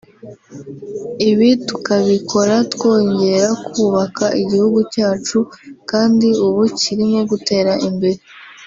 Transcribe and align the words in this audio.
ibi 1.29 1.49
tukabikora 1.67 2.55
twongera 2.73 3.49
kubaka 3.73 4.25
igihugu 4.41 4.79
cyacu 4.93 5.37
kandi 5.89 6.27
ubu 6.45 6.61
kirimo 6.79 7.19
gutera 7.31 7.71
imbere 7.89 8.19